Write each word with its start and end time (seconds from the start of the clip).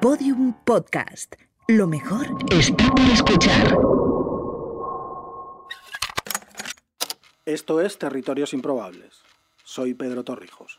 Podium 0.00 0.52
Podcast. 0.64 1.36
Lo 1.68 1.86
mejor 1.86 2.26
está 2.50 2.86
por 2.90 3.06
escuchar. 3.06 3.78
Esto 7.46 7.80
es 7.80 7.98
Territorios 7.98 8.52
Improbables. 8.52 9.22
Soy 9.64 9.94
Pedro 9.94 10.22
Torrijos. 10.22 10.78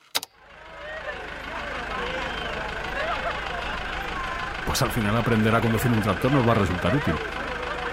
Pues 4.66 4.82
al 4.82 4.92
final 4.92 5.18
aprender 5.18 5.56
a 5.56 5.62
conducir 5.62 5.92
un 5.92 6.02
tractor 6.02 6.32
nos 6.32 6.48
va 6.48 6.52
a 6.52 6.56
resultar 6.56 6.96
útil. 6.96 7.16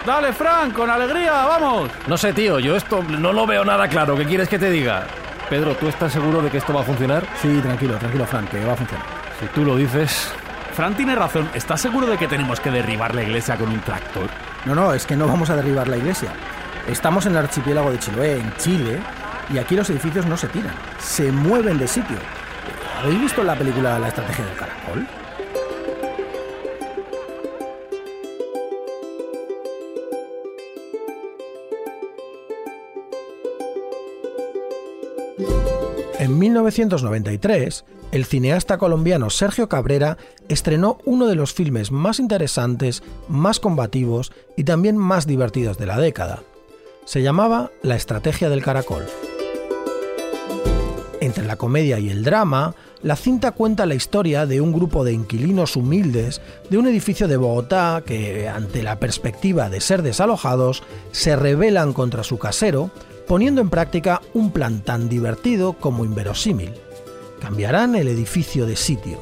Dale, 0.04 0.32
Frank, 0.32 0.74
con 0.74 0.90
alegría, 0.90 1.32
vamos. 1.46 1.90
No 2.06 2.18
sé, 2.18 2.32
tío, 2.34 2.58
yo 2.58 2.76
esto 2.76 3.02
no 3.02 3.32
lo 3.32 3.46
veo 3.46 3.64
nada 3.64 3.88
claro. 3.88 4.16
¿Qué 4.16 4.26
quieres 4.26 4.48
que 4.48 4.58
te 4.58 4.70
diga? 4.70 5.06
Pedro, 5.48 5.74
¿tú 5.76 5.88
estás 5.88 6.12
seguro 6.12 6.42
de 6.42 6.50
que 6.50 6.58
esto 6.58 6.74
va 6.74 6.82
a 6.82 6.84
funcionar? 6.84 7.26
Sí, 7.40 7.60
tranquilo, 7.62 7.96
tranquilo, 7.96 8.26
Frank, 8.26 8.50
que 8.50 8.64
va 8.64 8.74
a 8.74 8.76
funcionar. 8.76 9.06
Si 9.40 9.46
tú 9.46 9.64
lo 9.64 9.76
dices... 9.76 10.32
Fran 10.74 10.96
tiene 10.96 11.14
razón. 11.14 11.48
¿Estás 11.54 11.80
seguro 11.80 12.08
de 12.08 12.18
que 12.18 12.26
tenemos 12.26 12.58
que 12.58 12.70
derribar 12.70 13.14
la 13.14 13.22
iglesia 13.22 13.56
con 13.56 13.68
un 13.68 13.80
tractor? 13.80 14.28
No, 14.64 14.74
no, 14.74 14.92
es 14.92 15.06
que 15.06 15.14
no 15.14 15.28
vamos 15.28 15.48
a 15.50 15.56
derribar 15.56 15.86
la 15.86 15.96
iglesia. 15.96 16.32
Estamos 16.88 17.26
en 17.26 17.32
el 17.32 17.38
archipiélago 17.38 17.92
de 17.92 17.98
Chiloé, 18.00 18.40
en 18.40 18.52
Chile, 18.56 18.98
y 19.52 19.58
aquí 19.58 19.76
los 19.76 19.88
edificios 19.90 20.26
no 20.26 20.36
se 20.36 20.48
tiran, 20.48 20.74
se 20.98 21.30
mueven 21.30 21.78
de 21.78 21.86
sitio. 21.86 22.16
¿Habéis 23.00 23.20
visto 23.20 23.44
la 23.44 23.54
película 23.54 23.98
La 24.00 24.08
estrategia 24.08 24.44
del 24.44 24.56
caracol? 24.56 25.06
1993, 36.64 37.84
el 38.12 38.24
cineasta 38.24 38.78
colombiano 38.78 39.28
Sergio 39.28 39.68
Cabrera 39.68 40.16
estrenó 40.48 40.98
uno 41.04 41.26
de 41.26 41.34
los 41.34 41.52
filmes 41.52 41.90
más 41.90 42.18
interesantes, 42.18 43.02
más 43.28 43.60
combativos 43.60 44.32
y 44.56 44.64
también 44.64 44.96
más 44.96 45.26
divertidos 45.26 45.78
de 45.78 45.86
la 45.86 45.98
década. 45.98 46.42
Se 47.04 47.22
llamaba 47.22 47.70
La 47.82 47.96
Estrategia 47.96 48.48
del 48.48 48.62
Caracol. 48.62 49.04
Entre 51.20 51.44
la 51.44 51.56
comedia 51.56 51.98
y 51.98 52.08
el 52.08 52.24
drama, 52.24 52.74
la 53.02 53.16
cinta 53.16 53.52
cuenta 53.52 53.84
la 53.84 53.94
historia 53.94 54.46
de 54.46 54.60
un 54.60 54.72
grupo 54.72 55.04
de 55.04 55.12
inquilinos 55.12 55.76
humildes 55.76 56.40
de 56.70 56.78
un 56.78 56.86
edificio 56.86 57.28
de 57.28 57.36
Bogotá 57.36 58.02
que, 58.04 58.48
ante 58.48 58.82
la 58.82 58.98
perspectiva 58.98 59.68
de 59.68 59.80
ser 59.80 60.02
desalojados, 60.02 60.82
se 61.12 61.36
rebelan 61.36 61.92
contra 61.92 62.24
su 62.24 62.38
casero, 62.38 62.90
poniendo 63.26 63.60
en 63.60 63.70
práctica 63.70 64.20
un 64.32 64.50
plan 64.50 64.82
tan 64.82 65.08
divertido 65.08 65.74
como 65.74 66.04
inverosímil. 66.04 66.72
Cambiarán 67.40 67.94
el 67.94 68.08
edificio 68.08 68.66
de 68.66 68.76
sitio. 68.76 69.18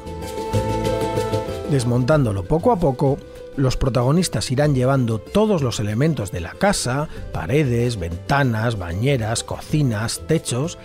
Desmontándolo 1.69 2.43
poco 2.43 2.71
a 2.71 2.77
poco, 2.77 3.17
los 3.55 3.77
protagonistas 3.77 4.49
irán 4.51 4.75
llevando 4.75 5.19
todos 5.19 5.61
los 5.61 5.79
elementos 5.79 6.31
de 6.31 6.41
la 6.41 6.51
casa, 6.51 7.07
paredes, 7.31 7.99
ventanas, 7.99 8.77
bañeras, 8.77 9.43
cocinas, 9.43 10.21
techos, 10.27 10.77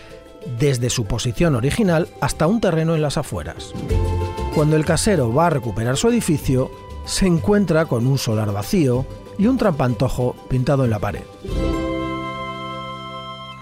desde 0.58 0.90
su 0.90 1.04
posición 1.04 1.56
original 1.56 2.08
hasta 2.20 2.46
un 2.46 2.60
terreno 2.60 2.94
en 2.94 3.02
las 3.02 3.18
afueras. 3.18 3.72
Cuando 4.54 4.76
el 4.76 4.84
casero 4.84 5.32
va 5.32 5.46
a 5.46 5.50
recuperar 5.50 5.96
su 5.96 6.08
edificio, 6.08 6.70
se 7.04 7.26
encuentra 7.26 7.86
con 7.86 8.06
un 8.06 8.18
solar 8.18 8.52
vacío 8.52 9.06
y 9.38 9.46
un 9.46 9.56
trampantojo 9.56 10.34
pintado 10.48 10.84
en 10.84 10.90
la 10.90 10.98
pared. 10.98 11.22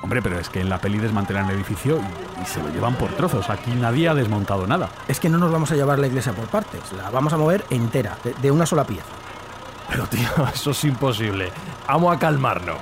Hombre, 0.06 0.22
pero 0.22 0.38
es 0.38 0.48
que 0.48 0.60
en 0.60 0.68
la 0.68 0.78
peli 0.78 0.98
desmantelan 0.98 1.50
el 1.50 1.56
edificio 1.56 1.98
y, 1.98 2.42
y 2.42 2.46
se 2.46 2.62
lo 2.62 2.68
llevan 2.68 2.94
por 2.94 3.10
trozos. 3.14 3.50
Aquí 3.50 3.72
nadie 3.72 4.08
ha 4.08 4.14
desmontado 4.14 4.64
nada. 4.64 4.88
Es 5.08 5.18
que 5.18 5.28
no 5.28 5.36
nos 5.36 5.50
vamos 5.50 5.72
a 5.72 5.74
llevar 5.74 5.98
la 5.98 6.06
iglesia 6.06 6.32
por 6.32 6.46
partes, 6.46 6.92
la 6.96 7.10
vamos 7.10 7.32
a 7.32 7.36
mover 7.36 7.64
entera, 7.70 8.16
de, 8.22 8.32
de 8.40 8.52
una 8.52 8.66
sola 8.66 8.86
pieza. 8.86 9.02
Pero 9.90 10.06
tío, 10.06 10.28
eso 10.54 10.70
es 10.70 10.84
imposible. 10.84 11.50
Vamos 11.88 12.14
a 12.14 12.20
calmarnos. 12.20 12.76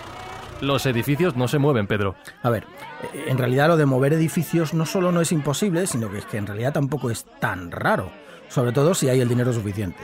Los 0.61 0.84
edificios 0.84 1.34
no 1.34 1.48
se 1.48 1.57
mueven, 1.57 1.86
Pedro. 1.86 2.14
A 2.42 2.51
ver, 2.51 2.67
eh, 3.14 3.24
en 3.29 3.39
realidad 3.39 3.68
lo 3.68 3.79
de 3.79 3.86
mover 3.86 4.13
edificios 4.13 4.74
no 4.74 4.84
solo 4.84 5.11
no 5.11 5.23
es 5.23 5.33
imposible, 5.33 5.86
sino 5.86 6.11
que 6.11 6.18
es 6.18 6.27
que 6.27 6.36
en 6.36 6.46
realidad 6.46 6.74
tampoco 6.74 7.11
es 7.11 7.24
tan 7.40 7.70
raro, 7.70 8.11
sobre 8.48 8.73
todo 8.73 8.92
si 8.92 9.08
hay 9.08 9.23
el 9.23 9.30
dinero 9.30 9.51
suficiente. 9.55 10.02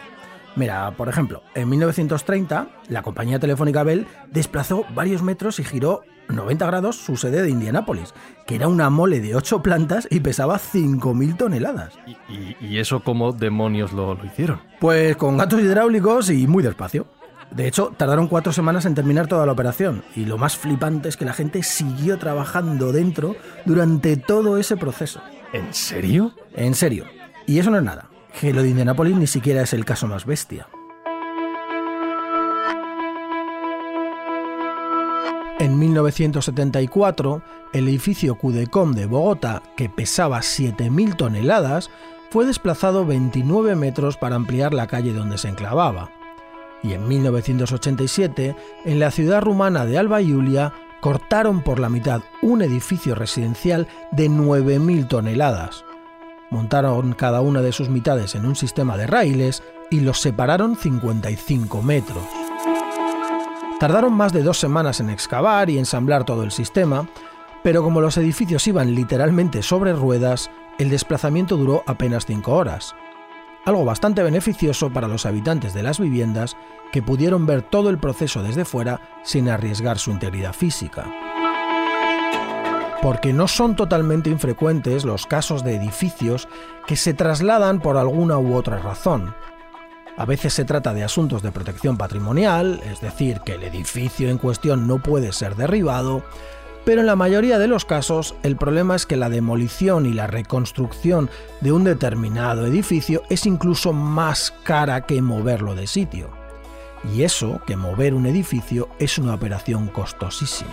Mira, 0.56 0.90
por 0.92 1.10
ejemplo, 1.10 1.42
en 1.54 1.68
1930 1.68 2.68
la 2.88 3.02
compañía 3.02 3.38
telefónica 3.38 3.82
Bell 3.82 4.06
desplazó 4.30 4.86
varios 4.94 5.22
metros 5.22 5.60
y 5.60 5.64
giró 5.64 6.00
90 6.34 6.66
grados 6.66 6.96
su 6.96 7.16
sede 7.16 7.42
de 7.42 7.50
Indianápolis, 7.50 8.14
que 8.46 8.56
era 8.56 8.68
una 8.68 8.90
mole 8.90 9.20
de 9.20 9.34
8 9.34 9.62
plantas 9.62 10.08
y 10.10 10.20
pesaba 10.20 10.58
5.000 10.58 11.36
toneladas. 11.36 11.94
¿Y, 12.06 12.32
y, 12.32 12.56
y 12.60 12.78
eso 12.78 13.00
cómo 13.00 13.32
demonios 13.32 13.92
lo, 13.92 14.14
lo 14.14 14.24
hicieron? 14.24 14.60
Pues 14.80 15.16
con 15.16 15.36
gatos 15.36 15.60
hidráulicos 15.60 16.30
y 16.30 16.46
muy 16.46 16.62
despacio. 16.62 17.06
De 17.50 17.66
hecho, 17.66 17.92
tardaron 17.96 18.28
cuatro 18.28 18.52
semanas 18.52 18.86
en 18.86 18.94
terminar 18.94 19.26
toda 19.26 19.44
la 19.44 19.52
operación 19.52 20.04
y 20.14 20.24
lo 20.24 20.38
más 20.38 20.56
flipante 20.56 21.08
es 21.08 21.16
que 21.16 21.24
la 21.24 21.32
gente 21.32 21.62
siguió 21.64 22.16
trabajando 22.16 22.92
dentro 22.92 23.34
durante 23.64 24.16
todo 24.16 24.56
ese 24.56 24.76
proceso. 24.76 25.20
¿En 25.52 25.74
serio? 25.74 26.32
En 26.54 26.74
serio. 26.74 27.06
Y 27.46 27.58
eso 27.58 27.70
no 27.70 27.78
es 27.78 27.82
nada, 27.82 28.08
que 28.38 28.52
lo 28.52 28.62
de 28.62 28.68
Indianapolis 28.68 29.16
ni 29.16 29.26
siquiera 29.26 29.62
es 29.62 29.72
el 29.72 29.84
caso 29.84 30.06
más 30.06 30.26
bestia. 30.26 30.68
En 35.60 35.78
1974, 35.78 37.42
el 37.74 37.86
edificio 37.86 38.36
Cudecom 38.36 38.92
de 38.92 39.04
Bogotá, 39.04 39.62
que 39.76 39.90
pesaba 39.90 40.38
7.000 40.38 41.16
toneladas, 41.18 41.90
fue 42.30 42.46
desplazado 42.46 43.04
29 43.04 43.76
metros 43.76 44.16
para 44.16 44.36
ampliar 44.36 44.72
la 44.72 44.86
calle 44.86 45.12
donde 45.12 45.36
se 45.36 45.48
enclavaba. 45.48 46.12
Y 46.82 46.94
en 46.94 47.06
1987, 47.06 48.56
en 48.86 48.98
la 48.98 49.10
ciudad 49.10 49.42
rumana 49.42 49.84
de 49.84 49.98
Alba 49.98 50.22
Iulia, 50.22 50.72
cortaron 51.02 51.60
por 51.60 51.78
la 51.78 51.90
mitad 51.90 52.22
un 52.40 52.62
edificio 52.62 53.14
residencial 53.14 53.86
de 54.12 54.30
9.000 54.30 55.08
toneladas. 55.08 55.84
Montaron 56.48 57.12
cada 57.12 57.42
una 57.42 57.60
de 57.60 57.72
sus 57.72 57.90
mitades 57.90 58.34
en 58.34 58.46
un 58.46 58.56
sistema 58.56 58.96
de 58.96 59.06
raíles 59.06 59.62
y 59.90 60.00
los 60.00 60.22
separaron 60.22 60.74
55 60.74 61.82
metros. 61.82 62.39
Tardaron 63.80 64.12
más 64.12 64.34
de 64.34 64.42
dos 64.42 64.58
semanas 64.60 65.00
en 65.00 65.08
excavar 65.08 65.70
y 65.70 65.78
ensamblar 65.78 66.24
todo 66.24 66.42
el 66.42 66.50
sistema, 66.50 67.08
pero 67.62 67.82
como 67.82 68.02
los 68.02 68.18
edificios 68.18 68.66
iban 68.66 68.94
literalmente 68.94 69.62
sobre 69.62 69.94
ruedas, 69.94 70.50
el 70.78 70.90
desplazamiento 70.90 71.56
duró 71.56 71.82
apenas 71.86 72.26
5 72.26 72.52
horas. 72.52 72.94
Algo 73.64 73.86
bastante 73.86 74.22
beneficioso 74.22 74.90
para 74.90 75.08
los 75.08 75.24
habitantes 75.24 75.72
de 75.72 75.82
las 75.82 75.98
viviendas 75.98 76.58
que 76.92 77.00
pudieron 77.00 77.46
ver 77.46 77.62
todo 77.62 77.88
el 77.88 77.96
proceso 77.96 78.42
desde 78.42 78.66
fuera 78.66 79.00
sin 79.22 79.48
arriesgar 79.48 79.98
su 79.98 80.10
integridad 80.10 80.52
física. 80.52 81.06
Porque 83.00 83.32
no 83.32 83.48
son 83.48 83.76
totalmente 83.76 84.28
infrecuentes 84.28 85.06
los 85.06 85.26
casos 85.26 85.64
de 85.64 85.76
edificios 85.76 86.48
que 86.86 86.96
se 86.96 87.14
trasladan 87.14 87.80
por 87.80 87.96
alguna 87.96 88.36
u 88.36 88.54
otra 88.54 88.78
razón, 88.78 89.34
a 90.20 90.26
veces 90.26 90.52
se 90.52 90.66
trata 90.66 90.92
de 90.92 91.02
asuntos 91.02 91.42
de 91.42 91.50
protección 91.50 91.96
patrimonial, 91.96 92.82
es 92.84 93.00
decir, 93.00 93.40
que 93.40 93.54
el 93.54 93.62
edificio 93.62 94.28
en 94.28 94.36
cuestión 94.36 94.86
no 94.86 94.98
puede 94.98 95.32
ser 95.32 95.56
derribado, 95.56 96.22
pero 96.84 97.00
en 97.00 97.06
la 97.06 97.16
mayoría 97.16 97.58
de 97.58 97.68
los 97.68 97.86
casos 97.86 98.34
el 98.42 98.56
problema 98.56 98.94
es 98.94 99.06
que 99.06 99.16
la 99.16 99.30
demolición 99.30 100.04
y 100.04 100.12
la 100.12 100.26
reconstrucción 100.26 101.30
de 101.62 101.72
un 101.72 101.84
determinado 101.84 102.66
edificio 102.66 103.22
es 103.30 103.46
incluso 103.46 103.94
más 103.94 104.52
cara 104.62 105.06
que 105.06 105.22
moverlo 105.22 105.74
de 105.74 105.86
sitio. 105.86 106.28
Y 107.14 107.22
eso, 107.22 107.62
que 107.66 107.76
mover 107.76 108.12
un 108.12 108.26
edificio, 108.26 108.90
es 108.98 109.16
una 109.16 109.32
operación 109.32 109.88
costosísima. 109.88 110.68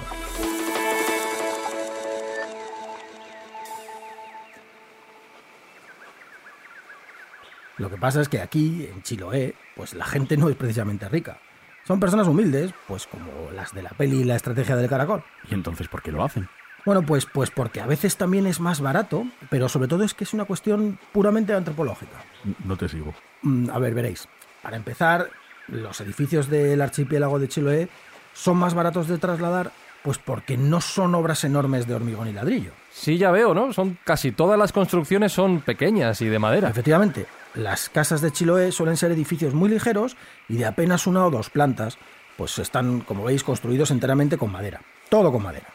Lo 7.78 7.90
que 7.90 7.98
pasa 7.98 8.22
es 8.22 8.30
que 8.30 8.42
aquí, 8.42 8.88
en 8.92 9.04
Chiloé, 9.04 9.54
pues 9.76 9.94
la 9.94 10.06
gente 10.06 10.36
no 10.38 10.50
es 10.50 10.56
precisamente 10.56 11.08
rica. 11.10 11.40
Son 11.86 12.00
personas 12.00 12.28
humildes, 12.28 12.74
pues 12.88 13.08
como 13.08 13.52
las 13.56 13.74
de 13.74 13.82
la 13.84 13.92
peli 13.92 14.24
La 14.24 14.36
estrategia 14.36 14.76
del 14.76 14.90
caracol. 14.90 15.24
¿Y 15.50 15.54
entonces 15.54 15.88
por 15.88 16.02
qué 16.02 16.12
lo 16.12 16.24
hacen? 16.24 16.50
Bueno, 16.86 17.02
pues, 17.04 17.26
pues 17.26 17.52
porque 17.52 17.82
a 17.82 17.86
veces 17.86 18.18
también 18.18 18.48
es 18.48 18.60
más 18.60 18.82
barato, 18.82 19.26
pero 19.50 19.70
sobre 19.70 19.88
todo 19.88 20.04
es 20.04 20.14
que 20.14 20.24
es 20.24 20.34
una 20.34 20.46
cuestión 20.46 20.98
puramente 21.12 21.54
antropológica. 21.54 22.18
No 22.66 22.78
te 22.78 22.88
sigo. 22.90 23.14
Mm, 23.42 23.70
A 23.70 23.80
ver, 23.80 23.94
veréis. 23.94 24.28
Para 24.62 24.78
empezar, 24.78 25.30
los 25.68 26.00
edificios 26.02 26.50
del 26.50 26.82
archipiélago 26.82 27.40
de 27.40 27.48
Chiloé 27.48 27.90
son 28.34 28.58
más 28.58 28.74
baratos 28.74 29.08
de 29.08 29.18
trasladar, 29.18 29.72
pues 30.04 30.18
porque 30.18 30.58
no 30.58 30.82
son 30.82 31.16
obras 31.16 31.44
enormes 31.44 31.88
de 31.88 31.96
hormigón 31.96 32.28
y 32.28 32.34
ladrillo. 32.34 32.72
Sí, 32.92 33.18
ya 33.18 33.32
veo, 33.32 33.54
¿no? 33.54 33.74
Son 33.74 33.98
casi 34.04 34.32
todas 34.32 34.58
las 34.58 34.72
construcciones 34.72 35.32
son 35.32 35.62
pequeñas 35.62 36.22
y 36.22 36.28
de 36.28 36.40
madera. 36.40 36.70
Efectivamente, 36.70 37.26
las 37.56 37.90
casas 37.90 38.22
de 38.22 38.32
Chiloé 38.32 38.72
suelen 38.72 38.98
ser 38.98 39.12
edificios 39.12 39.54
muy 39.54 39.70
ligeros 39.70 40.16
y 40.48 40.58
de 40.58 40.66
apenas 40.66 41.08
una 41.08 41.26
o 41.26 41.32
dos 41.32 41.50
plantas, 41.50 41.98
pues 42.38 42.58
están, 42.60 43.02
como 43.02 43.24
veis, 43.26 43.44
construidos 43.44 43.92
enteramente 43.92 44.38
con 44.38 44.52
madera. 44.52 44.82
Todo 45.10 45.32
con 45.32 45.44
madera. 45.44 45.68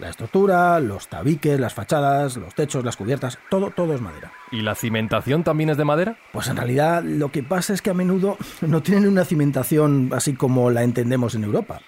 La 0.00 0.08
estructura, 0.08 0.80
los 0.80 1.08
tabiques, 1.08 1.60
las 1.60 1.74
fachadas, 1.74 2.38
los 2.38 2.54
techos, 2.54 2.82
las 2.82 2.96
cubiertas, 2.96 3.38
todo, 3.50 3.70
todo 3.70 3.94
es 3.94 4.00
madera. 4.00 4.32
¿Y 4.50 4.62
la 4.62 4.74
cimentación 4.74 5.44
también 5.44 5.68
es 5.68 5.76
de 5.76 5.84
madera? 5.84 6.16
Pues 6.32 6.48
en 6.48 6.56
realidad 6.56 7.02
lo 7.02 7.30
que 7.30 7.42
pasa 7.42 7.74
es 7.74 7.82
que 7.82 7.90
a 7.90 7.94
menudo 7.94 8.38
no 8.62 8.82
tienen 8.82 9.06
una 9.06 9.26
cimentación 9.26 10.10
así 10.14 10.32
como 10.32 10.70
la 10.70 10.84
entendemos 10.84 11.34
en 11.34 11.44
Europa. 11.44 11.82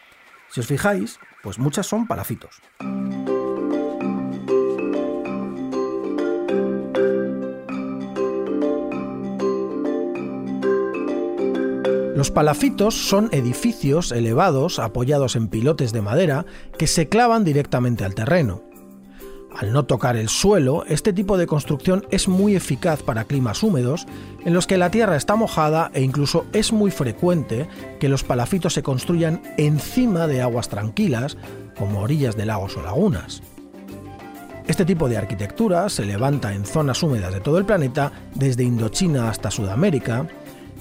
Si 0.52 0.60
os 0.60 0.66
fijáis, 0.66 1.18
pues 1.42 1.58
muchas 1.58 1.86
son 1.86 2.06
palafitos. 2.06 2.60
Los 12.14 12.30
palafitos 12.30 12.94
son 12.94 13.30
edificios 13.32 14.12
elevados 14.12 14.78
apoyados 14.78 15.36
en 15.36 15.48
pilotes 15.48 15.90
de 15.92 16.02
madera 16.02 16.44
que 16.76 16.86
se 16.86 17.08
clavan 17.08 17.44
directamente 17.44 18.04
al 18.04 18.14
terreno. 18.14 18.71
Al 19.56 19.72
no 19.72 19.84
tocar 19.84 20.16
el 20.16 20.28
suelo, 20.28 20.84
este 20.86 21.12
tipo 21.12 21.36
de 21.36 21.46
construcción 21.46 22.06
es 22.10 22.26
muy 22.26 22.56
eficaz 22.56 23.02
para 23.02 23.24
climas 23.24 23.62
húmedos 23.62 24.06
en 24.44 24.54
los 24.54 24.66
que 24.66 24.78
la 24.78 24.90
tierra 24.90 25.16
está 25.16 25.36
mojada 25.36 25.90
e 25.94 26.02
incluso 26.02 26.46
es 26.52 26.72
muy 26.72 26.90
frecuente 26.90 27.68
que 28.00 28.08
los 28.08 28.24
palafitos 28.24 28.74
se 28.74 28.82
construyan 28.82 29.42
encima 29.58 30.26
de 30.26 30.42
aguas 30.42 30.68
tranquilas, 30.68 31.36
como 31.76 32.00
orillas 32.00 32.36
de 32.36 32.46
lagos 32.46 32.76
o 32.76 32.82
lagunas. 32.82 33.42
Este 34.66 34.84
tipo 34.84 35.08
de 35.08 35.18
arquitectura 35.18 35.88
se 35.88 36.06
levanta 36.06 36.54
en 36.54 36.64
zonas 36.64 37.02
húmedas 37.02 37.34
de 37.34 37.40
todo 37.40 37.58
el 37.58 37.66
planeta, 37.66 38.12
desde 38.34 38.64
Indochina 38.64 39.28
hasta 39.28 39.50
Sudamérica, 39.50 40.28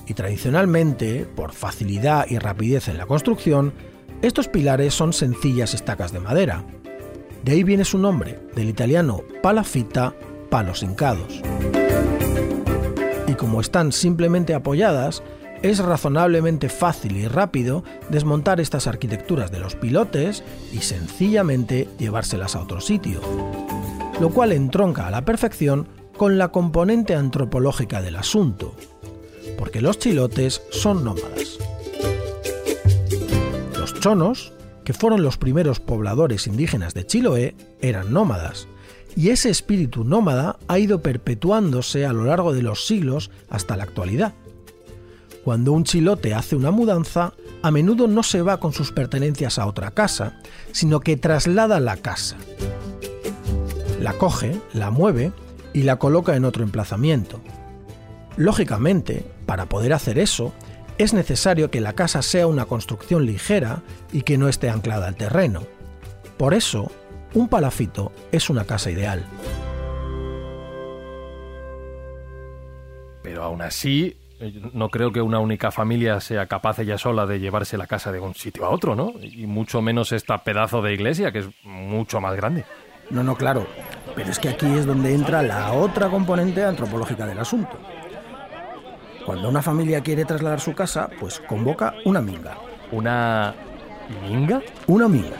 y 0.07 0.13
tradicionalmente, 0.13 1.25
por 1.25 1.51
facilidad 1.53 2.25
y 2.29 2.37
rapidez 2.37 2.87
en 2.87 2.97
la 2.97 3.05
construcción, 3.05 3.73
estos 4.21 4.47
pilares 4.47 4.93
son 4.93 5.13
sencillas 5.13 5.73
estacas 5.73 6.11
de 6.11 6.19
madera. 6.19 6.63
De 7.43 7.53
ahí 7.53 7.63
viene 7.63 7.85
su 7.85 7.97
nombre, 7.97 8.39
del 8.55 8.69
italiano 8.69 9.21
palafita, 9.41 10.13
palos 10.49 10.83
hincados. 10.83 11.41
Y 13.27 13.33
como 13.33 13.61
están 13.61 13.91
simplemente 13.91 14.53
apoyadas, 14.53 15.23
es 15.63 15.79
razonablemente 15.79 16.69
fácil 16.69 17.17
y 17.17 17.27
rápido 17.27 17.83
desmontar 18.09 18.59
estas 18.59 18.87
arquitecturas 18.87 19.51
de 19.51 19.59
los 19.59 19.75
pilotes 19.75 20.43
y 20.71 20.79
sencillamente 20.79 21.87
llevárselas 21.97 22.55
a 22.55 22.61
otro 22.61 22.81
sitio, 22.81 23.21
lo 24.19 24.29
cual 24.29 24.51
entronca 24.51 25.07
a 25.07 25.11
la 25.11 25.23
perfección 25.23 25.87
con 26.17 26.37
la 26.37 26.49
componente 26.49 27.15
antropológica 27.15 28.01
del 28.01 28.15
asunto, 28.15 28.75
porque 29.57 29.81
los 29.81 29.97
chilotes 29.97 30.61
son 30.71 31.03
nómadas. 31.03 31.57
Los 33.79 33.99
chonos, 33.99 34.53
que 34.91 34.97
fueron 34.97 35.23
los 35.23 35.37
primeros 35.37 35.79
pobladores 35.79 36.47
indígenas 36.47 36.93
de 36.93 37.05
Chiloé, 37.05 37.55
eran 37.81 38.11
nómadas, 38.11 38.67
y 39.15 39.29
ese 39.29 39.49
espíritu 39.49 40.03
nómada 40.03 40.57
ha 40.67 40.79
ido 40.79 41.01
perpetuándose 41.01 42.05
a 42.05 42.11
lo 42.11 42.25
largo 42.25 42.51
de 42.51 42.61
los 42.61 42.87
siglos 42.87 43.31
hasta 43.49 43.77
la 43.77 43.83
actualidad. 43.83 44.33
Cuando 45.45 45.71
un 45.71 45.85
chilote 45.85 46.33
hace 46.33 46.57
una 46.57 46.71
mudanza, 46.71 47.31
a 47.61 47.71
menudo 47.71 48.09
no 48.09 48.21
se 48.21 48.41
va 48.41 48.59
con 48.59 48.73
sus 48.73 48.91
pertenencias 48.91 49.59
a 49.59 49.65
otra 49.65 49.91
casa, 49.91 50.41
sino 50.73 50.99
que 50.99 51.15
traslada 51.15 51.79
la 51.79 51.95
casa. 51.95 52.35
La 54.01 54.11
coge, 54.11 54.59
la 54.73 54.91
mueve 54.91 55.31
y 55.71 55.83
la 55.83 55.99
coloca 55.99 56.35
en 56.35 56.43
otro 56.43 56.65
emplazamiento. 56.65 57.39
Lógicamente, 58.35 59.25
para 59.45 59.67
poder 59.67 59.93
hacer 59.93 60.19
eso, 60.19 60.51
es 61.01 61.13
necesario 61.13 61.71
que 61.71 61.81
la 61.81 61.93
casa 61.93 62.21
sea 62.21 62.47
una 62.47 62.65
construcción 62.65 63.25
ligera 63.25 63.81
y 64.11 64.21
que 64.21 64.37
no 64.37 64.47
esté 64.47 64.69
anclada 64.69 65.07
al 65.07 65.15
terreno. 65.15 65.63
Por 66.37 66.53
eso, 66.53 66.91
un 67.33 67.47
palafito 67.47 68.11
es 68.31 68.49
una 68.49 68.65
casa 68.65 68.91
ideal. 68.91 69.25
Pero 73.23 73.43
aún 73.43 73.61
así, 73.61 74.17
no 74.73 74.89
creo 74.89 75.11
que 75.11 75.21
una 75.21 75.39
única 75.39 75.71
familia 75.71 76.19
sea 76.19 76.47
capaz 76.47 76.79
ella 76.79 76.97
sola 76.97 77.25
de 77.25 77.39
llevarse 77.39 77.77
la 77.77 77.87
casa 77.87 78.11
de 78.11 78.19
un 78.19 78.33
sitio 78.33 78.65
a 78.65 78.69
otro, 78.69 78.95
¿no? 78.95 79.13
Y 79.21 79.45
mucho 79.45 79.81
menos 79.81 80.11
esta 80.11 80.43
pedazo 80.43 80.81
de 80.81 80.93
iglesia, 80.93 81.31
que 81.31 81.39
es 81.39 81.47
mucho 81.63 82.19
más 82.19 82.35
grande. 82.35 82.65
No, 83.09 83.23
no, 83.23 83.35
claro. 83.35 83.67
Pero 84.15 84.31
es 84.31 84.39
que 84.39 84.49
aquí 84.49 84.65
es 84.65 84.85
donde 84.85 85.13
entra 85.13 85.41
la 85.41 85.73
otra 85.73 86.09
componente 86.09 86.63
antropológica 86.63 87.25
del 87.25 87.39
asunto. 87.39 87.77
Cuando 89.25 89.49
una 89.49 89.61
familia 89.61 90.01
quiere 90.01 90.25
trasladar 90.25 90.59
su 90.59 90.73
casa, 90.73 91.09
pues 91.19 91.39
convoca 91.47 91.93
una 92.05 92.21
minga. 92.21 92.57
¿Una 92.91 93.53
minga? 94.27 94.61
Una 94.87 95.07
minga. 95.07 95.37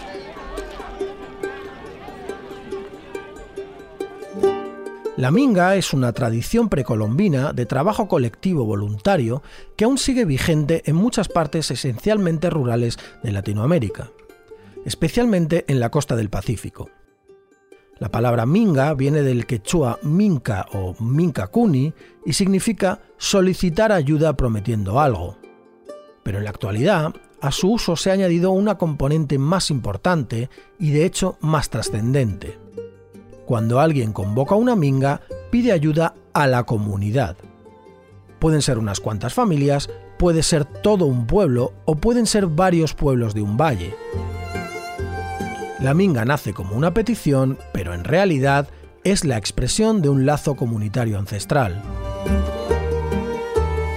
La 5.17 5.29
minga 5.29 5.75
es 5.75 5.93
una 5.93 6.13
tradición 6.13 6.69
precolombina 6.69 7.53
de 7.53 7.65
trabajo 7.65 8.07
colectivo 8.07 8.65
voluntario 8.65 9.43
que 9.75 9.85
aún 9.85 9.97
sigue 9.97 10.25
vigente 10.25 10.83
en 10.85 10.95
muchas 10.95 11.27
partes 11.27 11.69
esencialmente 11.69 12.49
rurales 12.49 12.97
de 13.21 13.31
Latinoamérica, 13.31 14.09
especialmente 14.85 15.65
en 15.67 15.79
la 15.79 15.91
costa 15.91 16.15
del 16.15 16.29
Pacífico. 16.29 16.89
La 18.01 18.09
palabra 18.09 18.47
minga 18.47 18.95
viene 18.95 19.21
del 19.21 19.45
quechua 19.45 19.99
minca 20.01 20.65
o 20.73 20.95
minca 20.99 21.45
cuni 21.49 21.93
y 22.25 22.33
significa 22.33 22.99
solicitar 23.17 23.91
ayuda 23.91 24.35
prometiendo 24.35 24.99
algo. 24.99 25.37
Pero 26.23 26.39
en 26.39 26.45
la 26.45 26.49
actualidad, 26.49 27.13
a 27.41 27.51
su 27.51 27.73
uso 27.73 27.95
se 27.95 28.09
ha 28.09 28.13
añadido 28.13 28.49
una 28.49 28.79
componente 28.79 29.37
más 29.37 29.69
importante 29.69 30.49
y 30.79 30.89
de 30.89 31.05
hecho 31.05 31.37
más 31.41 31.69
trascendente. 31.69 32.57
Cuando 33.45 33.79
alguien 33.79 34.13
convoca 34.13 34.55
una 34.55 34.75
minga, 34.75 35.21
pide 35.51 35.71
ayuda 35.71 36.15
a 36.33 36.47
la 36.47 36.63
comunidad. 36.63 37.37
Pueden 38.39 38.63
ser 38.63 38.79
unas 38.79 38.99
cuantas 38.99 39.35
familias, 39.35 39.91
puede 40.17 40.41
ser 40.41 40.65
todo 40.65 41.05
un 41.05 41.27
pueblo 41.27 41.73
o 41.85 41.93
pueden 41.93 42.25
ser 42.25 42.47
varios 42.47 42.95
pueblos 42.95 43.35
de 43.35 43.43
un 43.43 43.57
valle. 43.57 43.93
La 45.81 45.95
minga 45.95 46.25
nace 46.25 46.53
como 46.53 46.75
una 46.75 46.93
petición, 46.93 47.57
pero 47.73 47.95
en 47.95 48.03
realidad 48.03 48.69
es 49.03 49.25
la 49.25 49.37
expresión 49.37 50.03
de 50.03 50.09
un 50.09 50.27
lazo 50.27 50.55
comunitario 50.55 51.17
ancestral. 51.17 51.81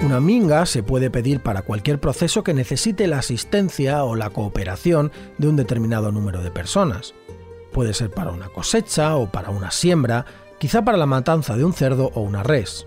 Una 0.02 0.18
minga 0.18 0.64
se 0.64 0.82
puede 0.82 1.10
pedir 1.10 1.40
para 1.40 1.60
cualquier 1.60 2.00
proceso 2.00 2.42
que 2.42 2.54
necesite 2.54 3.06
la 3.06 3.18
asistencia 3.18 4.02
o 4.04 4.16
la 4.16 4.30
cooperación 4.30 5.12
de 5.36 5.48
un 5.48 5.56
determinado 5.56 6.10
número 6.10 6.42
de 6.42 6.50
personas. 6.50 7.12
Puede 7.70 7.92
ser 7.92 8.10
para 8.10 8.30
una 8.30 8.48
cosecha 8.48 9.16
o 9.16 9.30
para 9.30 9.50
una 9.50 9.70
siembra, 9.70 10.24
quizá 10.58 10.84
para 10.86 10.96
la 10.96 11.06
matanza 11.06 11.54
de 11.54 11.66
un 11.66 11.74
cerdo 11.74 12.10
o 12.14 12.22
una 12.22 12.42
res. 12.42 12.86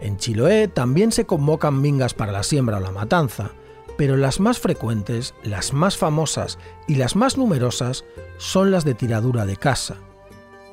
En 0.00 0.18
Chiloé 0.18 0.68
también 0.68 1.10
se 1.10 1.26
convocan 1.26 1.80
mingas 1.80 2.14
para 2.14 2.30
la 2.30 2.44
siembra 2.44 2.76
o 2.76 2.80
la 2.80 2.92
matanza, 2.92 3.50
pero 3.96 4.16
las 4.16 4.40
más 4.40 4.58
frecuentes, 4.58 5.34
las 5.42 5.72
más 5.72 5.96
famosas 5.96 6.58
y 6.86 6.96
las 6.96 7.16
más 7.16 7.36
numerosas 7.36 8.04
son 8.38 8.70
las 8.70 8.84
de 8.84 8.94
tiradura 8.94 9.46
de 9.46 9.56
casa. 9.56 9.96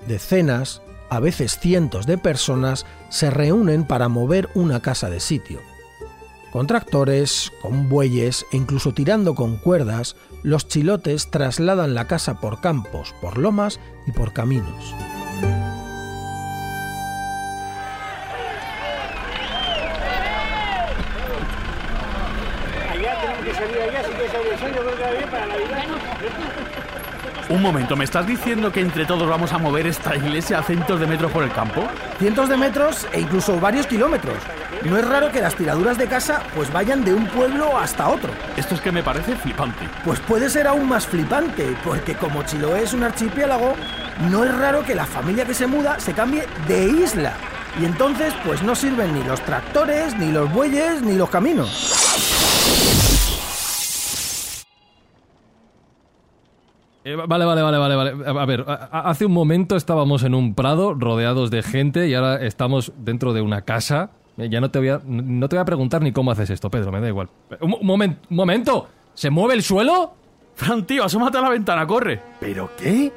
Decenas, 0.08 0.82
a 1.10 1.20
veces 1.20 1.60
cientos 1.60 2.06
de 2.06 2.18
personas 2.18 2.86
se 3.10 3.30
reúnen 3.30 3.86
para 3.86 4.08
mover 4.08 4.50
una 4.56 4.82
casa 4.82 5.10
de 5.10 5.20
sitio. 5.20 5.60
Con 6.52 6.68
tractores, 6.68 7.52
con 7.62 7.88
bueyes 7.88 8.46
e 8.52 8.58
incluso 8.58 8.94
tirando 8.94 9.36
con 9.36 9.58
cuerdas, 9.58 10.16
los 10.44 10.68
chilotes 10.68 11.30
trasladan 11.32 11.94
la 11.94 12.08
casa 12.08 12.40
por 12.40 12.60
campos, 12.60 13.14
por 13.22 13.38
lomas 13.38 13.80
y 14.06 14.12
por 14.12 14.34
caminos. 14.34 14.94
Un 27.52 27.62
momento, 27.62 27.98
¿me 27.98 28.06
estás 28.06 28.26
diciendo 28.26 28.72
que 28.72 28.80
entre 28.80 29.06
todos 29.06 29.28
vamos 29.28 29.52
a 29.52 29.58
mover 29.58 29.86
esta 29.86 30.16
iglesia 30.16 30.60
a 30.60 30.64
cientos 30.64 31.00
de 31.00 31.06
metros 31.06 31.32
por 31.34 31.44
el 31.44 31.52
campo? 31.52 31.84
Cientos 32.18 32.48
de 32.48 32.56
metros 32.56 33.06
e 33.12 33.20
incluso 33.20 33.60
varios 33.60 33.88
kilómetros. 33.88 34.38
No 34.86 34.98
es 34.98 35.06
raro 35.06 35.32
que 35.32 35.42
las 35.42 35.56
tiraduras 35.56 35.98
de 35.98 36.08
casa 36.08 36.44
pues 36.56 36.72
vayan 36.72 37.04
de 37.04 37.14
un 37.14 37.28
pueblo 37.28 37.78
hasta 37.78 38.08
otro. 38.08 38.32
Esto 38.56 38.76
es 38.76 38.82
que 38.82 38.94
me 38.94 39.04
parece 39.04 39.36
flipante. 39.36 39.86
Pues 40.06 40.20
puede 40.22 40.50
ser 40.50 40.66
aún 40.66 40.88
más 40.88 41.06
flipante, 41.06 41.76
porque 41.84 42.16
como 42.16 42.44
Chiloé 42.44 42.84
es 42.84 42.94
un 42.94 43.04
archipiélago, 43.04 43.76
no 44.30 44.46
es 44.46 44.58
raro 44.58 44.84
que 44.86 44.96
la 44.96 45.06
familia 45.06 45.46
que 45.46 45.54
se 45.54 45.68
muda 45.68 46.00
se 46.00 46.14
cambie 46.14 46.48
de 46.68 46.86
isla. 46.86 47.34
Y 47.82 47.86
entonces 47.86 48.34
pues 48.46 48.64
no 48.64 48.76
sirven 48.76 49.14
ni 49.14 49.24
los 49.24 49.42
tractores, 49.42 50.16
ni 50.18 50.32
los 50.32 50.52
bueyes, 50.52 51.02
ni 51.02 51.16
los 51.16 51.30
caminos. 51.30 52.01
Vale, 57.04 57.46
vale, 57.46 57.62
vale, 57.64 57.78
vale, 57.78 57.96
vale. 57.96 58.40
A, 58.40 58.46
ver, 58.46 58.66
hace 58.68 59.26
un 59.26 59.32
momento 59.32 59.76
estábamos 59.76 60.24
en 60.24 60.36
un 60.36 60.54
prado 60.54 60.94
rodeados 60.94 61.50
de 61.50 61.64
gente 61.64 62.08
y 62.08 62.14
ahora 62.14 62.46
estamos 62.46 62.94
dentro 62.98 63.34
de 63.34 63.42
una 63.42 63.64
casa. 63.64 64.12
Ya 64.38 64.62
no 64.62 64.70
te 64.70 64.80
voy 64.80 64.90
a, 64.90 65.02
no 65.06 65.50
te 65.50 65.56
voy 65.56 65.62
a 65.62 65.66
preguntar 65.66 66.02
ni 66.02 66.12
cómo 66.12 66.32
haces 66.32 66.50
esto, 66.52 66.70
Pedro, 66.70 66.92
me 66.92 67.02
da 67.02 67.08
igual. 67.08 67.30
Un, 67.60 67.76
un, 67.82 67.90
un 67.90 68.18
momento, 68.30 68.88
¿se 69.14 69.30
mueve 69.30 69.56
el 69.56 69.64
suelo? 69.64 70.14
Fran, 70.56 70.86
tío, 70.86 71.04
asómate 71.04 71.38
a 71.38 71.42
la 71.42 71.50
ventana, 71.50 71.88
corre. 71.88 72.22
¿Pero 72.40 72.70
qué? 72.78 73.12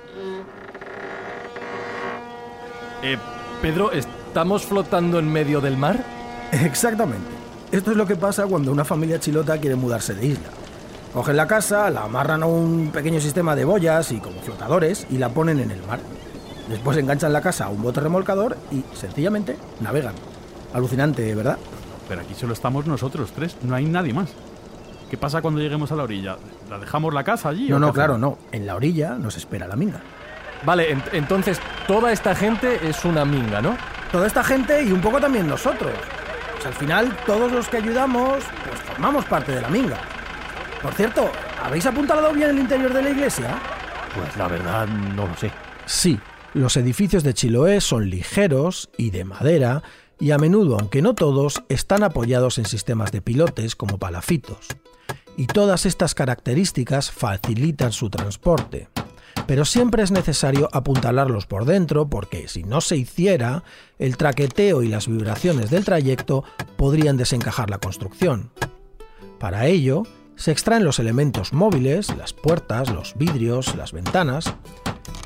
Eh, 3.03 3.19
Pedro, 3.61 3.93
¿estamos 3.93 4.65
flotando 4.65 5.19
en 5.19 5.31
medio 5.31 5.61
del 5.61 5.77
mar? 5.77 6.03
Exactamente. 6.53 7.29
Esto 7.71 7.91
es 7.91 7.97
lo 7.97 8.07
que 8.07 8.17
pasa 8.17 8.47
cuando 8.47 8.73
una 8.73 8.85
familia 8.85 9.21
chilota 9.21 9.59
quiere 9.59 9.77
mudarse 9.77 10.15
de 10.15 10.27
isla. 10.27 10.49
Cogen 11.15 11.37
la 11.37 11.47
casa, 11.47 11.91
la 11.91 12.03
amarran 12.05 12.43
a 12.43 12.47
un 12.47 12.91
pequeño 12.93 13.21
sistema 13.21 13.55
de 13.55 13.65
boyas 13.65 14.11
y 14.11 14.19
como 14.19 14.41
flotadores 14.41 15.07
y 15.11 15.19
la 15.19 15.29
ponen 15.29 15.61
en 15.61 15.71
el 15.71 15.81
mar. 15.85 16.01
Después 16.69 16.97
enganchan 16.99 17.33
la 17.33 17.41
casa 17.41 17.67
a 17.67 17.69
un 17.69 17.83
bote 17.83 18.01
remolcador 18.01 18.57
y 18.73 18.83
sencillamente 18.97 19.57
navegan. 19.81 20.15
Alucinante, 20.73 21.33
¿verdad? 21.35 21.57
Pero 22.09 22.23
aquí 22.23 22.35
solo 22.35 22.53
estamos 22.53 22.87
nosotros 22.87 23.33
tres, 23.33 23.57
no 23.63 23.77
hay 23.77 23.85
nadie 23.85 24.13
más. 24.13 24.31
¿Qué 25.09 25.17
pasa 25.17 25.41
cuando 25.41 25.61
lleguemos 25.61 25.93
a 25.93 25.97
la 25.97 26.03
orilla? 26.03 26.37
¿La 26.69 26.79
dejamos 26.79 27.15
la 27.15 27.23
casa 27.23 27.51
allí? 27.51 27.69
No, 27.69 27.77
o 27.77 27.79
no, 27.79 27.93
claro, 27.93 28.15
hacemos? 28.15 28.39
no. 28.41 28.49
En 28.51 28.67
la 28.67 28.75
orilla 28.75 29.11
nos 29.11 29.37
espera 29.37 29.69
la 29.69 29.77
minga. 29.77 30.01
Vale, 30.65 30.97
ent- 30.97 31.11
entonces 31.13 31.61
toda 31.87 32.11
esta 32.11 32.35
gente 32.35 32.89
es 32.89 33.05
una 33.05 33.25
minga, 33.25 33.63
¿no? 33.63 33.77
Toda 34.11 34.27
esta 34.27 34.43
gente 34.43 34.83
y 34.83 34.91
un 34.91 35.01
poco 35.01 35.21
también 35.21 35.47
nosotros. 35.47 35.93
Pues 36.55 36.67
al 36.67 36.73
final, 36.75 37.17
todos 37.27 37.53
los 37.53 37.69
que 37.69 37.77
ayudamos, 37.77 38.39
pues 38.69 38.81
formamos 38.81 39.25
parte 39.27 39.53
de 39.53 39.61
la 39.61 39.69
minga. 39.69 39.99
Por 40.85 40.93
cierto, 40.93 41.31
¿habéis 41.63 41.87
apuntalado 41.87 42.31
bien 42.35 42.51
el 42.51 42.59
interior 42.59 42.93
de 42.93 43.01
la 43.01 43.09
iglesia? 43.09 43.59
Pues 44.15 44.37
la 44.37 44.49
verdad 44.49 44.87
no 44.87 45.27
lo 45.27 45.35
sé. 45.35 45.51
Sí, 45.87 46.21
los 46.53 46.77
edificios 46.77 47.23
de 47.23 47.33
Chiloé 47.33 47.81
son 47.81 48.11
ligeros 48.11 48.91
y 48.99 49.09
de 49.09 49.25
madera 49.25 49.83
y 50.21 50.33
a 50.33 50.37
menudo, 50.37 50.77
aunque 50.79 51.01
no 51.01 51.15
todos, 51.15 51.63
están 51.71 52.03
apoyados 52.03 52.59
en 52.59 52.67
sistemas 52.67 53.13
de 53.13 53.23
pilotes 53.23 53.77
como 53.77 53.97
palafitos. 53.97 54.69
Y 55.39 55.47
todas 55.47 55.87
estas 55.87 56.15
características 56.15 57.11
facilitan 57.11 57.93
su 57.93 58.11
transporte. 58.11 58.91
Pero 59.47 59.65
siempre 59.65 60.03
es 60.03 60.11
necesario 60.11 60.69
apuntalarlos 60.71 61.47
por 61.47 61.65
dentro 61.65 62.11
porque 62.11 62.47
si 62.47 62.63
no 62.63 62.83
se 62.83 62.99
hiciera, 62.99 63.65
el 63.99 64.19
traqueteo 64.19 64.83
y 64.83 64.89
las 64.89 65.09
vibraciones 65.09 65.71
del 65.71 65.87
trayecto 65.87 66.45
podrían 66.77 67.17
desencajar 67.17 67.71
la 67.71 67.79
construcción. 67.79 68.51
Para 69.39 69.67
ello, 69.67 70.03
se 70.37 70.51
extraen 70.51 70.85
los 70.85 70.99
elementos 70.99 71.53
móviles, 71.53 72.15
las 72.17 72.33
puertas, 72.33 72.91
los 72.91 73.17
vidrios, 73.17 73.75
las 73.77 73.93
ventanas, 73.93 74.55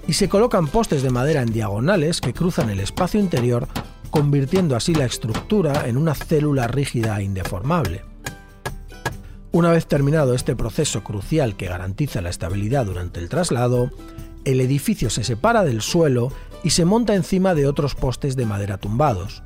y 0.06 0.14
se 0.14 0.28
colocan 0.28 0.68
postes 0.68 1.02
de 1.02 1.10
madera 1.10 1.42
en 1.42 1.52
diagonales 1.52 2.20
que 2.20 2.32
cruzan 2.32 2.70
el 2.70 2.80
espacio 2.80 3.20
interior, 3.20 3.68
convirtiendo 4.10 4.76
así 4.76 4.94
la 4.94 5.04
estructura 5.04 5.86
en 5.86 5.96
una 5.96 6.14
célula 6.14 6.66
rígida 6.66 7.18
e 7.18 7.24
indeformable. 7.24 8.04
Una 9.50 9.70
vez 9.70 9.86
terminado 9.86 10.34
este 10.34 10.56
proceso 10.56 11.02
crucial 11.02 11.56
que 11.56 11.68
garantiza 11.68 12.20
la 12.20 12.30
estabilidad 12.30 12.86
durante 12.86 13.20
el 13.20 13.28
traslado, 13.28 13.90
el 14.44 14.60
edificio 14.60 15.10
se 15.10 15.24
separa 15.24 15.64
del 15.64 15.82
suelo 15.82 16.32
y 16.62 16.70
se 16.70 16.84
monta 16.84 17.14
encima 17.14 17.54
de 17.54 17.66
otros 17.66 17.94
postes 17.94 18.36
de 18.36 18.46
madera 18.46 18.78
tumbados. 18.78 19.42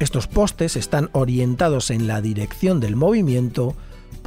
Estos 0.00 0.26
postes 0.28 0.76
están 0.76 1.10
orientados 1.12 1.90
en 1.90 2.06
la 2.06 2.20
dirección 2.20 2.78
del 2.80 2.94
movimiento, 2.94 3.74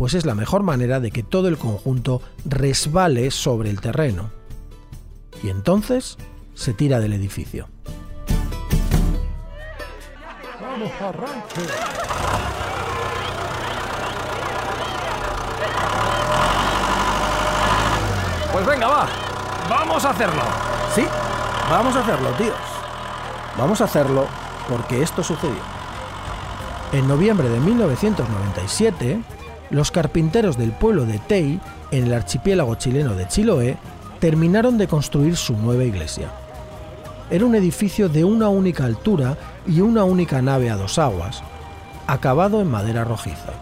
pues 0.02 0.16
es 0.16 0.26
la 0.26 0.34
mejor 0.34 0.64
manera 0.64 1.00
de 1.00 1.12
que 1.12 1.22
todo 1.22 1.48
el 1.48 1.60
conjunto 1.60 2.24
resbale 2.44 3.30
sobre 3.30 3.70
el 3.70 3.82
terreno. 3.82 4.32
Y 5.44 5.50
entonces 5.50 6.18
se 6.56 6.74
tira 6.74 7.00
del 7.00 7.14
edificio. 7.14 7.68
Pues 18.52 18.66
venga, 18.66 18.88
va. 18.88 19.08
Vamos 19.70 20.04
a 20.04 20.10
hacerlo. 20.10 20.42
Sí, 20.96 21.06
vamos 21.70 21.96
a 21.96 22.00
hacerlo, 22.00 22.30
tíos. 22.40 22.56
Vamos 23.56 23.80
a 23.82 23.84
hacerlo 23.84 24.26
porque 24.68 25.04
esto 25.04 25.22
sucedió. 25.22 25.62
En 26.92 27.08
noviembre 27.08 27.50
de 27.50 27.60
1997, 27.60 29.22
los 29.72 29.90
carpinteros 29.90 30.58
del 30.58 30.72
pueblo 30.72 31.06
de 31.06 31.18
Tei, 31.20 31.60
en 31.92 32.06
el 32.06 32.14
archipiélago 32.14 32.76
chileno 32.76 33.16
de 33.16 33.28
Chiloé, 33.28 33.78
terminaron 34.20 34.78
de 34.78 34.88
construir 34.88 35.36
su 35.36 35.58
nueva 35.58 35.84
iglesia. 35.84 36.30
Era 37.30 37.46
un 37.46 37.56
edificio 37.56 38.10
de 38.10 38.24
una 38.24 38.50
única 38.50 38.86
altura 38.86 39.38
y 39.66 39.82
una 39.82 40.04
única 40.04 40.42
nave 40.42 40.70
a 40.70 40.76
dos 40.76 41.00
aguas, 41.00 41.42
acabado 42.06 42.62
en 42.62 42.68
madera 42.68 43.06
rojiza. 43.06 43.54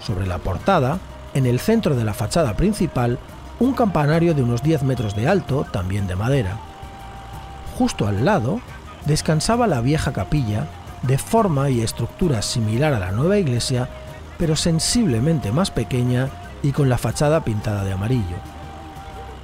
Sobre 0.00 0.26
la 0.26 0.38
portada, 0.38 0.98
en 1.34 1.46
el 1.46 1.58
centro 1.58 1.96
de 1.96 2.04
la 2.04 2.14
fachada 2.14 2.54
principal, 2.54 3.18
un 3.58 3.72
campanario 3.72 4.34
de 4.34 4.42
unos 4.42 4.62
10 4.62 4.82
metros 4.82 5.16
de 5.16 5.26
alto, 5.26 5.66
también 5.72 6.06
de 6.06 6.16
madera. 6.16 6.58
Justo 7.78 8.06
al 8.06 8.24
lado, 8.24 8.60
descansaba 9.06 9.66
la 9.66 9.80
vieja 9.80 10.12
capilla, 10.12 10.66
de 11.02 11.18
forma 11.18 11.70
y 11.70 11.80
estructura 11.80 12.42
similar 12.42 12.92
a 12.92 12.98
la 12.98 13.12
nueva 13.12 13.38
iglesia, 13.38 13.88
pero 14.38 14.56
sensiblemente 14.56 15.52
más 15.52 15.70
pequeña 15.70 16.28
y 16.62 16.72
con 16.72 16.88
la 16.88 16.98
fachada 16.98 17.44
pintada 17.44 17.84
de 17.84 17.92
amarillo. 17.92 18.36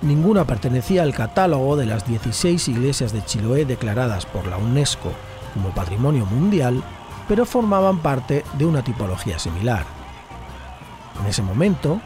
Ninguna 0.02 0.44
pertenecía 0.44 1.02
al 1.02 1.14
catálogo 1.14 1.76
de 1.76 1.86
las 1.86 2.06
16 2.06 2.68
iglesias 2.68 3.12
de 3.12 3.24
Chiloé 3.24 3.64
declaradas 3.64 4.26
por 4.26 4.46
la 4.46 4.56
UNESCO 4.56 5.12
como 5.54 5.70
Patrimonio 5.70 6.26
Mundial, 6.26 6.82
pero 7.28 7.46
formaban 7.46 7.98
parte 7.98 8.44
de 8.58 8.66
una 8.66 8.82
tipología 8.82 9.38
similar. 9.38 9.84
En 11.20 11.26
ese 11.26 11.42
momento, 11.42 12.00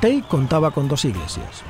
Tei 0.00 0.22
contaba 0.22 0.72
con 0.72 0.88
dos 0.88 1.04
iglesias. 1.04 1.62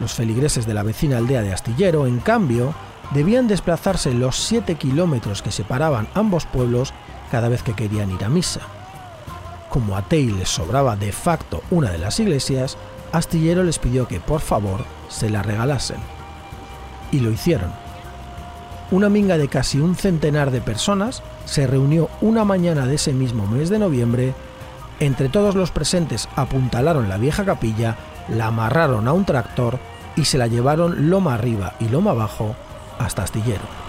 Los 0.00 0.14
feligreses 0.14 0.66
de 0.66 0.74
la 0.74 0.82
vecina 0.82 1.18
aldea 1.18 1.42
de 1.42 1.52
Astillero, 1.52 2.06
en 2.06 2.18
cambio, 2.18 2.74
debían 3.12 3.46
desplazarse 3.46 4.12
los 4.12 4.36
7 4.36 4.74
kilómetros 4.74 5.42
que 5.42 5.52
separaban 5.52 6.08
ambos 6.14 6.44
pueblos 6.46 6.92
cada 7.30 7.48
vez 7.48 7.62
que 7.62 7.74
querían 7.74 8.10
ir 8.10 8.24
a 8.24 8.28
misa. 8.28 8.60
Como 9.76 9.94
a 9.94 10.00
Tei 10.00 10.30
les 10.30 10.48
sobraba 10.48 10.96
de 10.96 11.12
facto 11.12 11.62
una 11.70 11.90
de 11.90 11.98
las 11.98 12.18
iglesias, 12.18 12.78
Astillero 13.12 13.62
les 13.62 13.78
pidió 13.78 14.08
que 14.08 14.20
por 14.20 14.40
favor 14.40 14.86
se 15.10 15.28
la 15.28 15.42
regalasen. 15.42 15.98
Y 17.12 17.20
lo 17.20 17.30
hicieron. 17.30 17.70
Una 18.90 19.10
minga 19.10 19.36
de 19.36 19.48
casi 19.48 19.78
un 19.78 19.94
centenar 19.94 20.50
de 20.50 20.62
personas 20.62 21.22
se 21.44 21.66
reunió 21.66 22.08
una 22.22 22.46
mañana 22.46 22.86
de 22.86 22.94
ese 22.94 23.12
mismo 23.12 23.46
mes 23.46 23.68
de 23.68 23.78
noviembre. 23.78 24.32
Entre 24.98 25.28
todos 25.28 25.54
los 25.54 25.72
presentes 25.72 26.26
apuntalaron 26.36 27.10
la 27.10 27.18
vieja 27.18 27.44
capilla, 27.44 27.98
la 28.30 28.46
amarraron 28.46 29.06
a 29.06 29.12
un 29.12 29.26
tractor 29.26 29.78
y 30.16 30.24
se 30.24 30.38
la 30.38 30.46
llevaron 30.46 31.10
loma 31.10 31.34
arriba 31.34 31.74
y 31.80 31.90
loma 31.90 32.12
abajo 32.12 32.56
hasta 32.98 33.24
Astillero. 33.24 33.85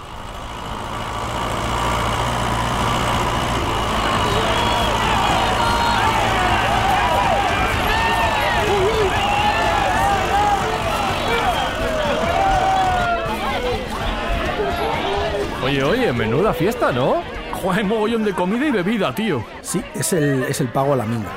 Oye, 15.78 15.84
oye, 15.84 16.12
menuda 16.12 16.52
fiesta, 16.52 16.90
¿no? 16.90 17.22
Joder, 17.52 17.84
mogollón 17.84 18.24
de 18.24 18.32
comida 18.32 18.66
y 18.66 18.72
bebida, 18.72 19.14
tío. 19.14 19.44
Sí, 19.60 19.80
es 19.94 20.12
el, 20.12 20.42
es 20.42 20.60
el 20.60 20.66
pago 20.72 20.94
a 20.94 20.96
la 20.96 21.06
minga. 21.06 21.30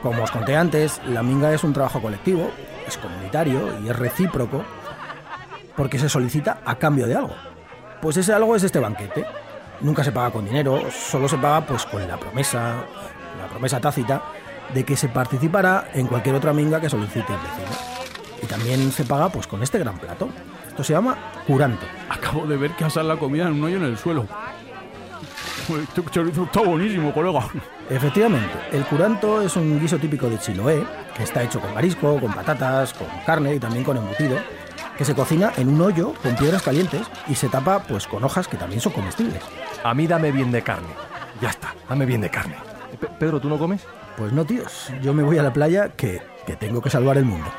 Como 0.00 0.22
os 0.22 0.30
conté 0.30 0.56
antes, 0.56 0.98
la 1.06 1.22
minga 1.22 1.52
es 1.52 1.62
un 1.62 1.74
trabajo 1.74 2.00
colectivo, 2.00 2.50
es 2.88 2.96
comunitario 2.96 3.78
y 3.84 3.90
es 3.90 3.98
recíproco 3.98 4.64
porque 5.76 5.98
se 5.98 6.08
solicita 6.08 6.62
a 6.64 6.76
cambio 6.76 7.06
de 7.06 7.16
algo. 7.16 7.34
Pues 8.00 8.16
ese 8.16 8.32
algo 8.32 8.56
es 8.56 8.62
este 8.62 8.78
banquete. 8.78 9.26
Nunca 9.82 10.04
se 10.04 10.12
paga 10.12 10.30
con 10.30 10.46
dinero, 10.46 10.80
solo 10.90 11.28
se 11.28 11.36
paga 11.36 11.66
pues 11.66 11.84
con 11.84 12.08
la 12.08 12.16
promesa, 12.16 12.76
la 13.38 13.46
promesa 13.50 13.78
tácita 13.78 14.22
de 14.72 14.84
que 14.84 14.96
se 14.96 15.10
participará 15.10 15.90
en 15.92 16.06
cualquier 16.06 16.34
otra 16.34 16.54
minga 16.54 16.80
que 16.80 16.88
solicite 16.88 17.30
el 17.30 17.38
vecino. 17.40 17.76
Y 18.42 18.46
también 18.46 18.90
se 18.90 19.04
paga 19.04 19.28
pues 19.28 19.46
con 19.46 19.62
este 19.62 19.78
gran 19.78 19.98
plato. 19.98 20.30
Esto 20.80 20.86
se 20.86 20.92
llama 20.94 21.14
curanto. 21.46 21.84
Acabo 22.08 22.46
de 22.46 22.56
ver 22.56 22.70
que 22.70 22.86
asan 22.86 23.06
la 23.06 23.16
comida 23.18 23.46
en 23.46 23.52
un 23.52 23.64
hoyo 23.64 23.76
en 23.76 23.84
el 23.84 23.98
suelo. 23.98 24.26
Este 25.68 26.02
chorizo 26.10 26.44
está 26.44 26.62
buenísimo, 26.62 27.12
colega. 27.12 27.46
Efectivamente, 27.90 28.48
el 28.72 28.82
curanto 28.86 29.42
es 29.42 29.54
un 29.56 29.78
guiso 29.78 29.98
típico 29.98 30.30
de 30.30 30.38
Chiloé, 30.38 30.82
que 31.14 31.24
está 31.24 31.42
hecho 31.42 31.60
con 31.60 31.74
marisco, 31.74 32.18
con 32.18 32.32
patatas, 32.32 32.94
con 32.94 33.06
carne 33.26 33.56
y 33.56 33.58
también 33.60 33.84
con 33.84 33.98
embutido, 33.98 34.38
que 34.96 35.04
se 35.04 35.14
cocina 35.14 35.52
en 35.58 35.68
un 35.68 35.82
hoyo 35.82 36.14
con 36.22 36.34
piedras 36.36 36.62
calientes 36.62 37.02
y 37.28 37.34
se 37.34 37.50
tapa 37.50 37.80
pues 37.80 38.06
con 38.06 38.24
hojas 38.24 38.48
que 38.48 38.56
también 38.56 38.80
son 38.80 38.92
comestibles. 38.94 39.42
A 39.84 39.92
mí 39.92 40.06
dame 40.06 40.32
bien 40.32 40.50
de 40.50 40.62
carne. 40.62 40.88
Ya 41.42 41.50
está, 41.50 41.74
dame 41.90 42.06
bien 42.06 42.22
de 42.22 42.30
carne. 42.30 42.54
Pe- 42.98 43.08
Pedro, 43.18 43.38
¿tú 43.38 43.50
no 43.50 43.58
comes? 43.58 43.82
Pues 44.16 44.32
no, 44.32 44.46
tíos, 44.46 44.90
yo 45.02 45.12
me 45.12 45.22
voy 45.22 45.36
a 45.36 45.42
la 45.42 45.52
playa 45.52 45.90
que, 45.90 46.22
que 46.46 46.56
tengo 46.56 46.80
que 46.80 46.88
salvar 46.88 47.18
el 47.18 47.26
mundo. 47.26 47.50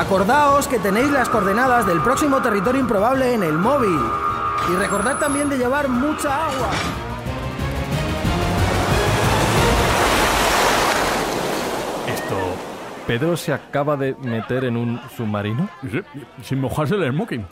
Acordaos 0.00 0.66
que 0.66 0.78
tenéis 0.78 1.10
las 1.10 1.28
coordenadas 1.28 1.86
del 1.86 2.00
próximo 2.00 2.40
territorio 2.40 2.80
improbable 2.80 3.34
en 3.34 3.42
el 3.42 3.52
móvil. 3.52 4.00
Y 4.72 4.76
recordad 4.76 5.18
también 5.18 5.50
de 5.50 5.58
llevar 5.58 5.90
mucha 5.90 6.46
agua. 6.46 6.70
Esto. 12.08 12.34
¿Pedro 13.06 13.36
se 13.36 13.52
acaba 13.52 13.98
de 13.98 14.14
meter 14.14 14.64
en 14.64 14.78
un 14.78 14.98
submarino? 15.14 15.68
Sí, 15.82 16.00
sin 16.44 16.62
mojarse 16.62 16.94
el 16.94 17.12
smoking. 17.12 17.46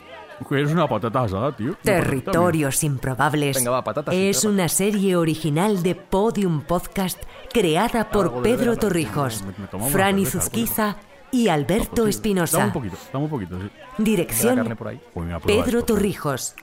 Que 0.49 0.63
es 0.63 0.71
una 0.71 0.87
patata 0.87 1.21
asada, 1.21 1.55
tío. 1.55 1.75
Territorios 1.83 2.83
improbables. 2.83 3.57
Venga, 3.57 3.69
va, 3.69 3.83
patatas, 3.83 4.15
es 4.15 4.43
una 4.43 4.69
serie 4.69 5.15
original 5.15 5.83
de 5.83 5.93
Podium 5.93 6.61
Podcast 6.61 7.21
creada 7.53 8.09
por 8.09 8.41
Pedro 8.41 8.75
Torrijos, 8.75 9.43
Fran 9.91 10.17
Izuzquiza 10.17 10.95
y 11.31 11.47
Alberto 11.47 11.97
Dame 11.97 12.09
Espinosa. 12.09 12.65
un 12.65 12.71
poquito, 12.71 12.97
dame 13.13 13.25
un 13.25 13.29
poquito, 13.31 13.59
sí. 13.59 13.67
¿Queda 13.69 13.75
carne 13.75 14.03
Dirección 14.03 14.77
por 14.77 14.87
ahí? 14.87 15.01
Pues 15.13 15.25
mira, 15.25 15.39
prueba 15.39 15.63
Pedro 15.65 15.79
esto, 15.79 15.93
Torrijos. 15.93 16.55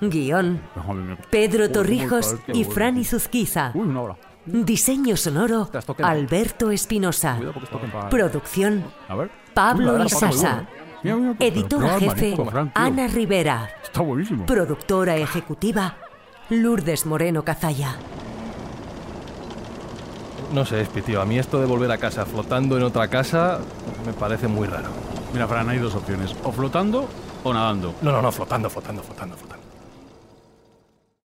Guión 0.00 0.60
Pedro 1.30 1.70
Torrijos 1.70 2.36
y 2.48 2.64
qué 2.64 2.70
Franny 2.70 2.98
bueno. 3.00 3.10
Zuzquiza. 3.10 3.72
Uy, 3.74 3.88
una 3.88 4.00
hora. 4.02 4.16
Diseño 4.46 5.16
sonoro. 5.16 5.70
Alberto 6.02 6.70
Espinosa. 6.70 7.38
Producción 8.10 8.84
A 9.08 9.16
ver. 9.16 9.30
Pablo 9.54 10.04
Isasa. 10.04 10.66
pero 11.02 11.34
Editora 11.38 11.98
jefe 11.98 12.36
Fran. 12.36 12.70
Ana 12.74 13.08
Rivera. 13.08 13.70
Está 13.82 14.02
buenísimo. 14.02 14.46
Productora 14.46 15.16
ejecutiva 15.16 15.96
Lourdes 16.50 17.06
Moreno 17.06 17.42
Cazalla. 17.42 17.96
No 20.54 20.64
sé, 20.64 20.80
Espi, 20.82 21.02
tío. 21.02 21.20
A 21.20 21.26
mí 21.26 21.36
esto 21.36 21.58
de 21.58 21.66
volver 21.66 21.90
a 21.90 21.98
casa 21.98 22.24
flotando 22.24 22.76
en 22.76 22.84
otra 22.84 23.08
casa 23.08 23.58
me 24.06 24.12
parece 24.12 24.46
muy 24.46 24.68
raro. 24.68 24.86
Mira, 25.32 25.48
Fran, 25.48 25.68
hay 25.68 25.78
dos 25.78 25.96
opciones. 25.96 26.32
O 26.44 26.52
flotando 26.52 27.08
o 27.42 27.52
nadando. 27.52 27.92
No, 28.02 28.12
no, 28.12 28.22
no, 28.22 28.30
flotando, 28.30 28.70
flotando, 28.70 29.02
flotando, 29.02 29.36
flotando. 29.36 29.63